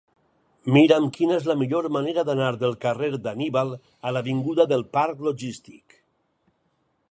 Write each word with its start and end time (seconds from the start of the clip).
Mira'm 0.75 1.03
quina 1.17 1.35
és 1.41 1.49
la 1.49 1.55
millor 1.59 1.87
manera 1.97 2.23
d'anar 2.29 2.47
del 2.63 2.73
carrer 2.87 3.11
d'Anníbal 3.27 3.75
a 4.11 4.15
l'avinguda 4.17 4.67
del 4.75 4.87
Parc 4.99 5.25
Logístic. 5.31 6.01